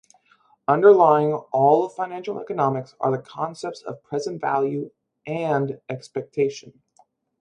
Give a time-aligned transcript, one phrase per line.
[0.67, 4.89] Underlying all of financial economics are the concepts of present value
[5.27, 6.81] and expectation.